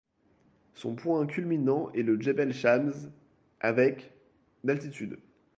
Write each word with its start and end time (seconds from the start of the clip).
Son 0.73 0.95
point 0.95 1.27
culminant 1.27 1.91
est 1.91 2.01
le 2.01 2.19
djebel 2.19 2.55
Shams, 2.55 3.11
avec 3.59 4.11
d'altitude. 4.63 5.19